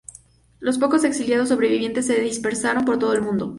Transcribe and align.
Los 0.59 0.79
pocos 0.79 1.03
exiliados 1.03 1.49
sobrevivientes 1.49 2.07
se 2.07 2.19
dispersaron 2.19 2.85
por 2.85 2.97
todo 2.97 3.13
el 3.13 3.21
mundo. 3.21 3.49